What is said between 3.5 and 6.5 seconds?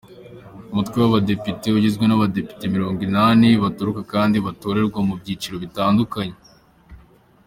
baturuka kandi batorerwa mu byiciro bitandukanye.